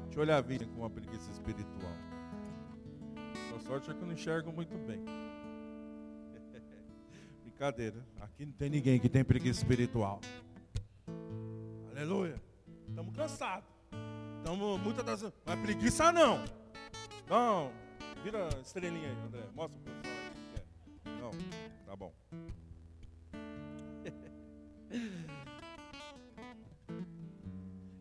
[0.05, 1.93] Deixa eu olhar a vida com uma preguiça espiritual.
[3.49, 5.05] Sua sorte é que eu não enxergo muito bem.
[7.65, 8.07] Brincadeira.
[8.21, 10.21] Aqui não tem ninguém que tem preguiça espiritual.
[11.91, 12.39] Aleluia.
[12.87, 13.69] Estamos cansados.
[14.37, 15.33] Estamos muitas das.
[15.47, 16.45] Mas preguiça não.
[17.27, 17.73] Não.
[18.23, 19.45] Vira estrelinha aí, André.
[19.55, 20.05] Mostra o pessoal
[20.55, 21.21] aí.
[21.23, 21.31] Não.
[21.87, 22.13] Tá bom.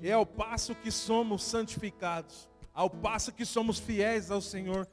[0.06, 4.86] É ao passo que somos santificados, ao passo que somos fiéis ao Senhor,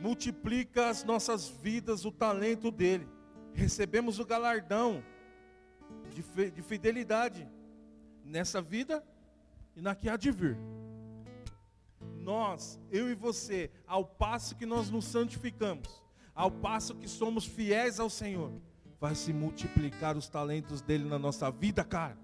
[0.00, 3.08] multiplica as nossas vidas o talento dele.
[3.54, 5.02] Recebemos o galardão
[6.10, 7.48] de fidelidade
[8.24, 9.04] nessa vida
[9.76, 10.56] e na que há de vir.
[12.18, 16.02] Nós, eu e você, ao passo que nós nos santificamos,
[16.34, 18.52] ao passo que somos fiéis ao Senhor,
[19.00, 22.16] vai se multiplicar os talentos dele na nossa vida, cara.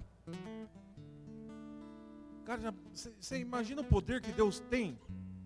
[2.44, 2.74] Cara,
[3.18, 4.98] você imagina o poder que Deus tem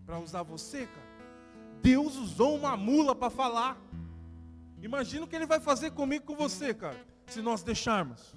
[0.05, 1.13] para usar você, cara?
[1.81, 3.77] Deus usou uma mula para falar.
[4.83, 8.35] Imagina o que Ele vai fazer comigo com você, cara, se nós deixarmos.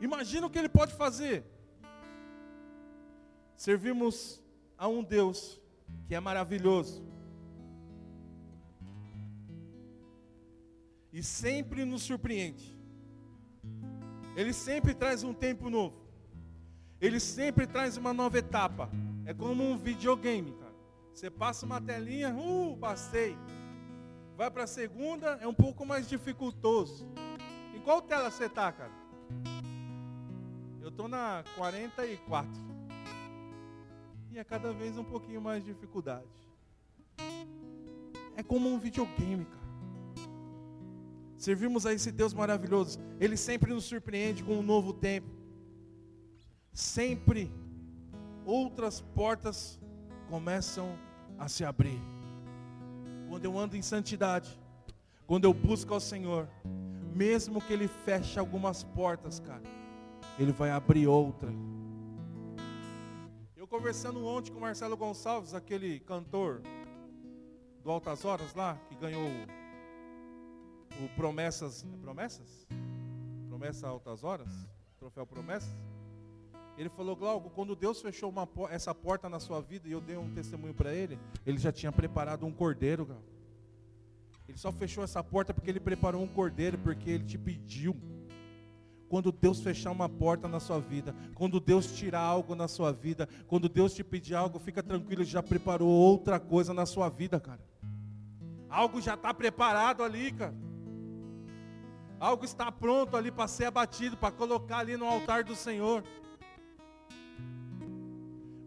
[0.00, 1.44] Imagina o que Ele pode fazer.
[3.56, 4.40] Servimos
[4.78, 5.60] a um Deus
[6.06, 7.04] que é maravilhoso.
[11.12, 12.78] E sempre nos surpreende.
[14.36, 16.06] Ele sempre traz um tempo novo.
[17.00, 18.90] Ele sempre traz uma nova etapa.
[19.24, 20.74] É como um videogame, cara.
[21.12, 23.36] Você passa uma telinha, uh, passei.
[24.36, 27.08] Vai para a segunda, é um pouco mais dificultoso.
[27.74, 28.92] Em qual tela você está, cara?
[30.80, 32.50] Eu estou na 44.
[34.30, 36.28] E é cada vez um pouquinho mais de dificuldade.
[38.36, 39.66] É como um videogame, cara.
[41.36, 42.98] Servimos a esse Deus maravilhoso.
[43.18, 45.36] Ele sempre nos surpreende com um novo tempo
[46.76, 47.50] sempre
[48.44, 49.80] outras portas
[50.28, 50.98] começam
[51.38, 51.98] a se abrir.
[53.28, 54.58] Quando eu ando em santidade,
[55.26, 56.48] quando eu busco ao Senhor,
[57.14, 59.62] mesmo que Ele feche algumas portas, cara,
[60.38, 61.50] Ele vai abrir outra.
[63.56, 66.62] Eu conversando ontem com Marcelo Gonçalves, aquele cantor
[67.82, 69.28] do Altas Horas lá, que ganhou
[71.02, 71.84] o, Promessas.
[71.84, 72.66] É Promessas?
[73.48, 74.48] Promessa Altas Horas?
[74.98, 75.74] Troféu Promessas?
[76.76, 80.16] Ele falou, Glauco, quando Deus fechou uma, essa porta na sua vida e eu dei
[80.16, 83.36] um testemunho para ele, ele já tinha preparado um cordeiro, Glauco.
[84.48, 87.96] Ele só fechou essa porta porque ele preparou um cordeiro, porque ele te pediu.
[89.08, 93.28] Quando Deus fechar uma porta na sua vida, quando Deus tirar algo na sua vida,
[93.46, 97.40] quando Deus te pedir algo, fica tranquilo, ele já preparou outra coisa na sua vida,
[97.40, 97.60] cara.
[98.68, 100.54] Algo já está preparado ali, cara.
[102.18, 106.02] Algo está pronto ali para ser abatido, para colocar ali no altar do Senhor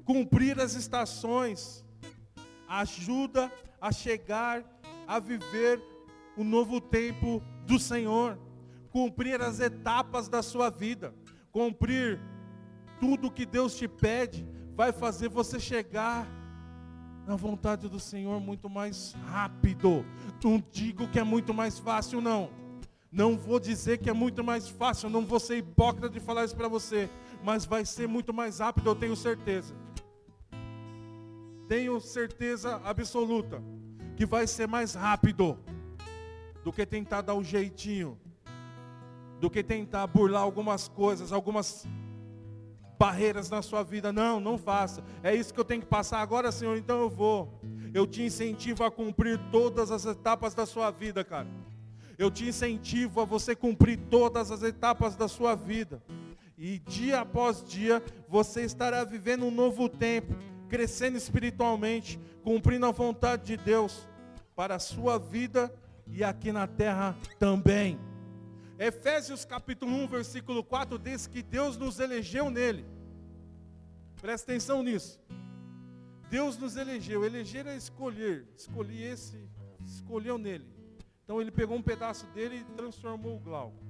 [0.09, 1.85] cumprir as estações,
[2.67, 4.65] ajuda a chegar
[5.07, 5.79] a viver
[6.35, 8.35] o novo tempo do Senhor,
[8.89, 11.13] cumprir as etapas da sua vida,
[11.51, 12.19] cumprir
[12.99, 16.27] tudo que Deus te pede, vai fazer você chegar
[17.27, 20.03] na vontade do Senhor muito mais rápido.
[20.43, 22.49] Não digo que é muito mais fácil, não.
[23.11, 26.55] Não vou dizer que é muito mais fácil, não vou ser hipócrita de falar isso
[26.55, 27.07] para você,
[27.43, 29.75] mas vai ser muito mais rápido, eu tenho certeza
[31.69, 33.61] tenho certeza absoluta
[34.17, 35.55] que vai ser mais rápido
[36.63, 38.19] do que tentar dar um jeitinho,
[39.39, 41.87] do que tentar burlar algumas coisas, algumas
[42.97, 44.11] barreiras na sua vida.
[44.11, 45.03] Não, não faça.
[45.21, 47.61] É isso que eu tenho que passar agora, Senhor, então eu vou.
[47.93, 51.47] Eu te incentivo a cumprir todas as etapas da sua vida, cara.
[52.17, 56.01] Eu te incentivo a você cumprir todas as etapas da sua vida.
[56.57, 60.35] E dia após dia você estará vivendo um novo tempo
[60.69, 64.07] crescendo espiritualmente, cumprindo a vontade de Deus
[64.55, 65.73] para a sua vida
[66.07, 67.99] e aqui na terra também.
[68.77, 72.85] Efésios capítulo 1, versículo 4 diz que Deus nos elegeu nele.
[74.21, 75.19] Presta atenção nisso.
[76.29, 77.25] Deus nos elegeu.
[77.25, 78.47] Eleger é escolher.
[78.55, 79.49] Escolhi esse,
[79.85, 80.65] escolheu nele.
[81.23, 83.83] Então ele pegou um pedaço dele e transformou o Glauco.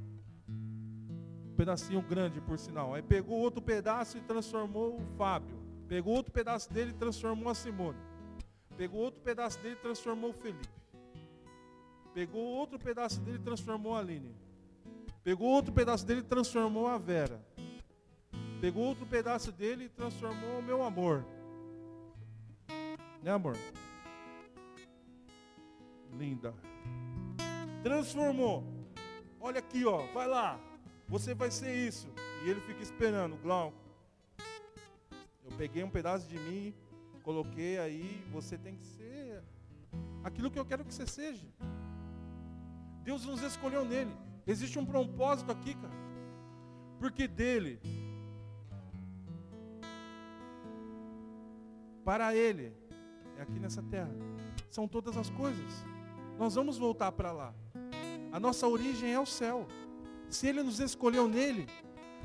[0.47, 2.93] Um pedacinho grande, por sinal.
[2.93, 5.58] Aí pegou outro pedaço e transformou o Fábio.
[5.89, 7.97] Pegou outro pedaço dele e transformou a Simone.
[8.77, 10.69] Pegou outro pedaço dele e transformou o Felipe.
[12.13, 14.35] Pegou outro pedaço dele e transformou a Aline.
[15.23, 17.43] Pegou outro pedaço dele e transformou a Vera.
[18.61, 21.25] Pegou outro pedaço dele e transformou o meu amor.
[23.23, 23.57] Né, amor?
[26.13, 26.53] Linda.
[27.81, 28.63] Transformou.
[29.41, 30.05] Olha aqui, ó.
[30.13, 30.59] Vai lá.
[31.07, 32.07] Você vai ser isso.
[32.45, 33.35] E ele fica esperando.
[33.37, 33.88] Glauco
[35.51, 36.73] peguei um pedaço de mim,
[37.23, 39.43] coloquei aí, você tem que ser
[40.23, 41.47] aquilo que eu quero que você seja.
[43.03, 44.11] Deus nos escolheu nele.
[44.45, 45.93] Existe um propósito aqui, cara.
[46.99, 47.79] Porque dele,
[52.03, 52.73] para ele,
[53.37, 54.11] é aqui nessa terra,
[54.69, 55.85] são todas as coisas.
[56.37, 57.53] Nós vamos voltar para lá.
[58.31, 59.67] A nossa origem é o céu.
[60.29, 61.67] Se ele nos escolheu nele,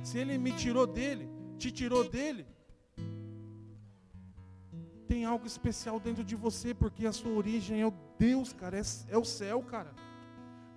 [0.02, 2.46] se ele me tirou dele, te tirou dele,
[5.14, 8.82] tem algo especial dentro de você, porque a sua origem é o Deus, cara, é,
[9.10, 9.94] é o céu, cara.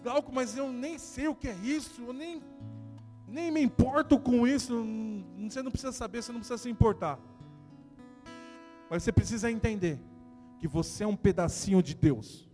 [0.03, 2.43] Glauco, mas eu nem sei o que é isso, eu nem,
[3.27, 4.85] nem me importo com isso.
[5.49, 7.19] Você não precisa saber, você não precisa se importar.
[8.91, 9.99] Mas você precisa entender
[10.59, 12.47] que você é um pedacinho de Deus.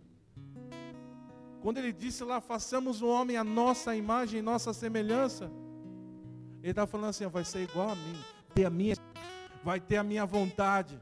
[1.60, 5.52] Quando ele disse lá, façamos o homem a nossa imagem, nossa semelhança,
[6.62, 8.16] ele está falando assim, vai ser igual a mim,
[8.54, 8.96] ter a minha,
[9.62, 10.98] vai ter a minha vontade,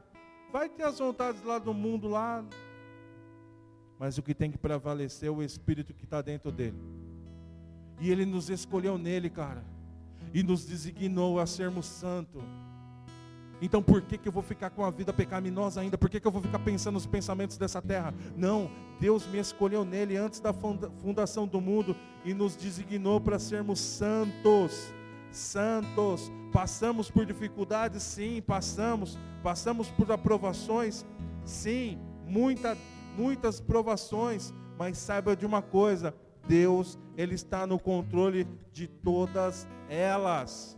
[0.53, 2.45] vai ter as vontades lá do mundo lá,
[3.97, 6.77] mas o que tem que prevalecer é o Espírito que está dentro dele.
[7.99, 9.63] E ele nos escolheu nele, cara,
[10.31, 12.43] e nos designou a sermos santos.
[13.59, 15.97] Então por que, que eu vou ficar com a vida pecaminosa ainda?
[15.97, 18.13] Por que, que eu vou ficar pensando nos pensamentos dessa terra?
[18.37, 23.79] Não, Deus me escolheu nele antes da fundação do mundo e nos designou para sermos
[23.79, 24.93] santos
[25.33, 26.31] santos.
[26.53, 29.17] Passamos por dificuldades, sim, passamos.
[29.41, 31.03] Passamos por aprovações,
[31.43, 32.77] sim, muita,
[33.17, 34.53] muitas provações.
[34.77, 36.15] Mas saiba de uma coisa:
[36.47, 40.77] Deus, Ele está no controle de todas elas.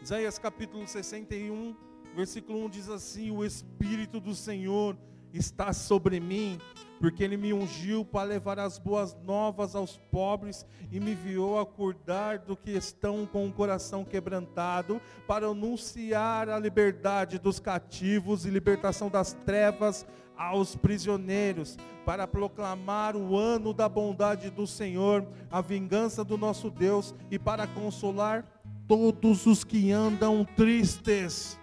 [0.00, 4.96] Isaías capítulo 61 Versículo 1 diz assim: O Espírito do Senhor
[5.32, 6.58] está sobre mim,
[6.98, 11.62] porque Ele me ungiu para levar as boas novas aos pobres e me enviou a
[11.62, 18.50] acordar do que estão com o coração quebrantado, para anunciar a liberdade dos cativos e
[18.50, 20.06] libertação das trevas
[20.36, 27.14] aos prisioneiros, para proclamar o ano da bondade do Senhor, a vingança do nosso Deus
[27.30, 28.44] e para consolar
[28.88, 31.59] todos os que andam tristes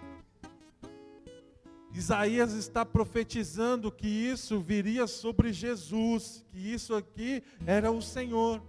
[1.98, 8.62] Isaías está profetizando que isso viria sobre Jesus, que isso aqui era o Senhor.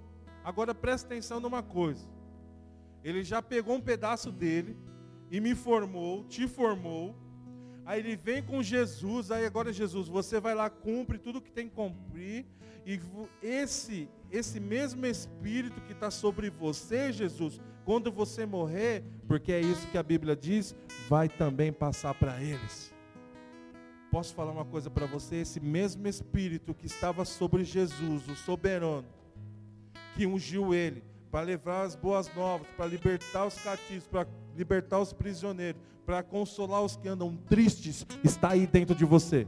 [0.43, 2.09] Agora presta atenção numa coisa.
[3.03, 4.75] Ele já pegou um pedaço dele
[5.29, 7.15] e me formou, te formou.
[7.85, 11.69] Aí ele vem com Jesus, aí agora Jesus, você vai lá, cumpre tudo que tem
[11.69, 12.47] que cumprir.
[12.83, 12.99] E
[13.43, 19.87] esse, esse mesmo Espírito que está sobre você, Jesus, quando você morrer, porque é isso
[19.89, 20.75] que a Bíblia diz,
[21.07, 22.97] vai também passar para eles.
[24.11, 25.37] Posso falar uma coisa para você?
[25.37, 29.05] Esse mesmo Espírito que estava sobre Jesus, o soberano,
[30.15, 35.13] que ungiu ele para levar as boas novas, para libertar os cativos, para libertar os
[35.13, 39.47] prisioneiros, para consolar os que andam tristes, está aí dentro de você.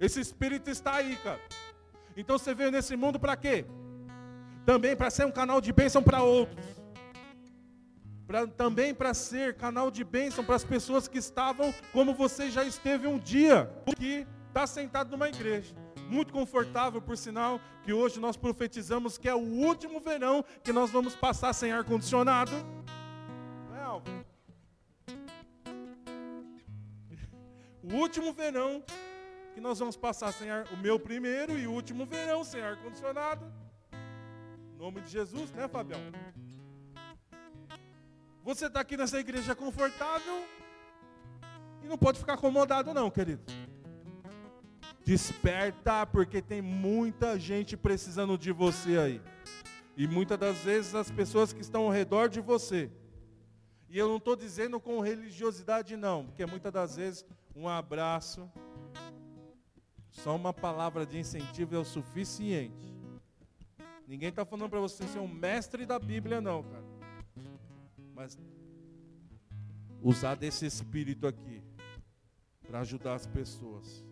[0.00, 1.40] Esse Espírito está aí, cara.
[2.16, 3.66] Então você veio nesse mundo para quê?
[4.64, 6.81] Também para ser um canal de bênção para outros
[8.26, 12.64] pra, também para ser canal de bênção para as pessoas que estavam como você já
[12.64, 15.74] esteve um dia, que está sentado numa igreja.
[16.08, 20.90] Muito confortável, por sinal, que hoje nós profetizamos que é o último verão que nós
[20.90, 22.52] vamos passar sem ar-condicionado.
[23.74, 23.86] É,
[27.82, 28.82] o último verão
[29.54, 33.44] que nós vamos passar sem ar, o meu primeiro e último verão sem ar-condicionado.
[34.74, 36.00] Em nome de Jesus, né, Fabião?
[38.44, 40.44] Você está aqui nessa igreja confortável
[41.82, 43.42] e não pode ficar acomodado, não, querido.
[45.04, 49.22] Desperta, porque tem muita gente precisando de você aí.
[49.96, 52.90] E muitas das vezes as pessoas que estão ao redor de você.
[53.88, 57.24] E eu não estou dizendo com religiosidade, não, porque muitas das vezes
[57.54, 58.50] um abraço,
[60.10, 62.92] só uma palavra de incentivo é o suficiente.
[64.08, 66.91] Ninguém está falando para você ser um mestre da Bíblia, não, cara
[68.14, 68.38] mas
[70.02, 71.62] usar desse espírito aqui
[72.66, 74.04] para ajudar as pessoas.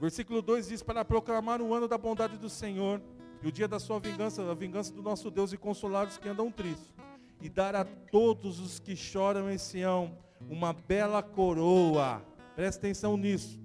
[0.00, 3.00] Versículo 2 diz: Para proclamar o ano da bondade do Senhor
[3.42, 6.28] e o dia da sua vingança, a vingança do nosso Deus, e consolar os que
[6.28, 6.92] andam tristes,
[7.40, 10.16] e dar a todos os que choram em Sião
[10.48, 12.22] uma bela coroa.
[12.54, 13.60] Presta atenção nisso.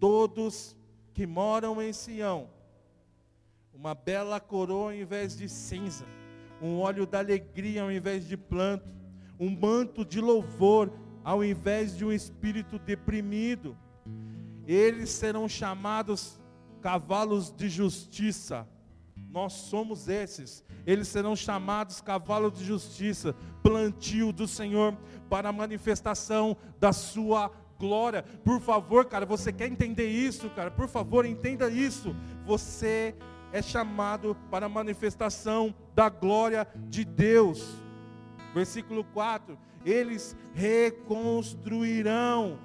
[0.00, 0.76] Todos
[1.14, 2.50] que moram em Sião,
[3.72, 6.04] uma bela coroa em vez de cinza
[6.60, 8.88] um óleo da alegria ao invés de planto,
[9.38, 10.90] um manto de louvor
[11.24, 13.76] ao invés de um espírito deprimido.
[14.66, 16.40] eles serão chamados
[16.80, 18.66] cavalos de justiça.
[19.30, 20.64] Nós somos esses.
[20.86, 24.96] Eles serão chamados cavalos de justiça, plantio do Senhor
[25.28, 28.22] para a manifestação da sua glória.
[28.44, 30.70] Por favor, cara, você quer entender isso, cara?
[30.70, 32.14] Por favor, entenda isso.
[32.44, 33.14] Você
[33.52, 37.76] é chamado para a manifestação da glória de Deus.
[38.54, 42.58] Versículo 4: Eles reconstruirão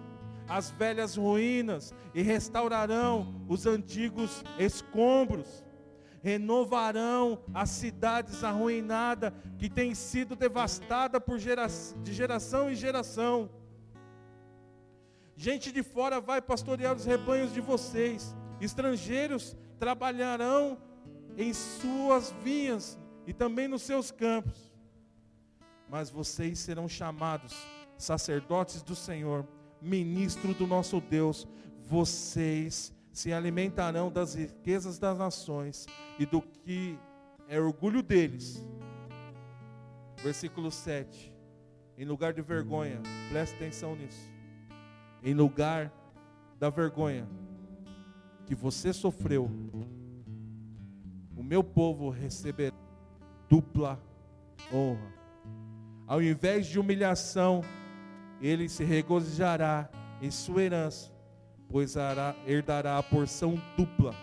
[0.47, 5.63] as velhas ruínas e restaurarão os antigos escombros
[6.21, 11.67] renovarão as cidades arruinadas que têm sido devastadas por gera,
[12.01, 13.49] de geração em geração.
[15.35, 18.35] Gente de fora vai pastorear os rebanhos de vocês.
[18.59, 20.77] Estrangeiros trabalharão
[21.35, 24.71] em suas vinhas e também nos seus campos.
[25.89, 27.55] Mas vocês serão chamados
[27.97, 29.43] sacerdotes do Senhor,
[29.81, 31.47] ministro do nosso Deus.
[31.81, 35.87] Vocês se alimentarão das riquezas das nações
[36.19, 36.95] e do que
[37.47, 38.63] é orgulho deles.
[40.17, 41.35] Versículo 7.
[41.97, 43.01] Em lugar de vergonha,
[43.31, 44.29] preste atenção nisso.
[45.23, 45.91] Em lugar
[46.59, 47.27] da vergonha
[48.45, 49.49] que você sofreu,
[51.35, 52.75] o meu povo receberá
[53.49, 54.01] dupla
[54.73, 55.13] honra.
[56.07, 57.61] Ao invés de humilhação,
[58.41, 59.89] ele se regozijará
[60.21, 61.11] em sua herança
[61.71, 61.95] pois
[62.45, 64.13] herdará a porção dupla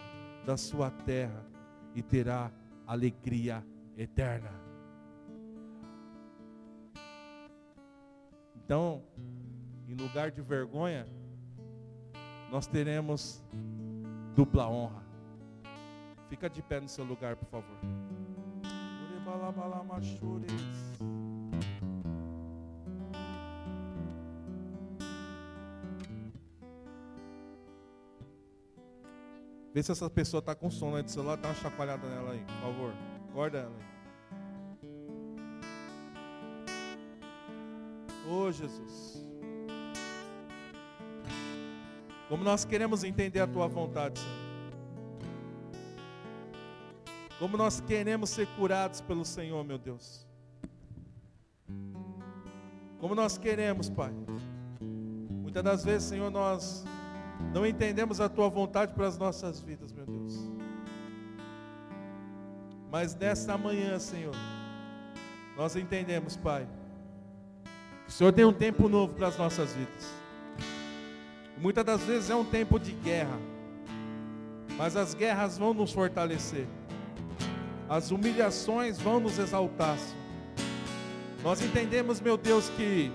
[0.44, 1.44] da sua terra
[1.94, 2.52] e terá
[2.86, 3.64] alegria
[3.96, 4.50] eterna.
[8.54, 9.02] Então,
[9.88, 11.06] em lugar de vergonha,
[12.50, 13.42] nós teremos
[14.38, 15.02] dupla honra.
[16.28, 17.76] Fica de pé no seu lugar, por favor.
[29.74, 32.44] Vê se essa pessoa está com sono aí do celular, dá uma chacoalhada nela aí,
[32.44, 32.94] por favor.
[33.30, 33.98] Acorda ela aí.
[38.30, 39.27] Oh, Jesus.
[42.28, 44.48] Como nós queremos entender a tua vontade, Senhor.
[47.38, 50.26] Como nós queremos ser curados pelo Senhor, meu Deus.
[52.98, 54.12] Como nós queremos, Pai.
[54.80, 56.84] Muitas das vezes, Senhor, nós
[57.54, 60.34] não entendemos a tua vontade para as nossas vidas, meu Deus.
[62.90, 64.34] Mas nesta manhã, Senhor,
[65.56, 66.68] nós entendemos, Pai,
[68.04, 70.17] que o Senhor tem um tempo novo para as nossas vidas.
[71.60, 73.36] Muitas das vezes é um tempo de guerra,
[74.76, 76.66] mas as guerras vão nos fortalecer,
[77.88, 79.96] as humilhações vão nos exaltar.
[81.42, 83.10] Nós entendemos, meu Deus, que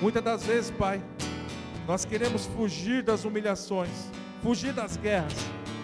[0.00, 1.02] muitas das vezes, Pai,
[1.86, 4.10] nós queremos fugir das humilhações,
[4.42, 5.32] fugir das guerras,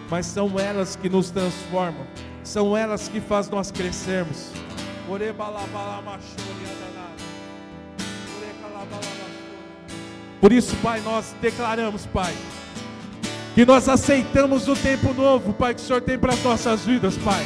[0.07, 2.05] mas são elas que nos transformam,
[2.43, 4.51] são elas que fazem nós crescermos.
[10.43, 12.33] Por isso, Pai, nós declaramos, Pai,
[13.55, 17.17] que nós aceitamos o tempo novo, Pai, que o Senhor tem para as nossas vidas,
[17.19, 17.41] Pai.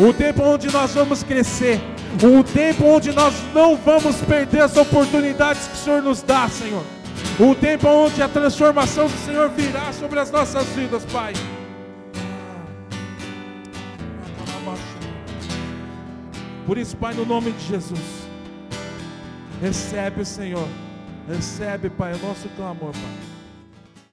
[0.00, 1.78] O tempo onde nós vamos crescer,
[2.22, 6.82] o tempo onde nós não vamos perder as oportunidades que o Senhor nos dá, Senhor.
[7.38, 11.34] Um tempo onde a transformação do Senhor virá sobre as nossas vidas, Pai.
[16.66, 18.00] Por isso, Pai, no nome de Jesus,
[19.60, 20.66] recebe, Senhor,
[21.28, 23.23] recebe, Pai, o nosso clamor, Pai.